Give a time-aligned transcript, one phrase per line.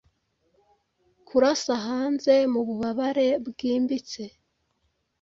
[1.27, 4.23] Kurasa hanze mu bubabare bwimbitse,